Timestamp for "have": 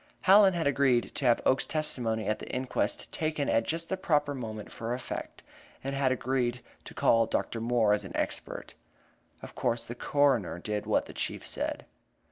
1.25-1.43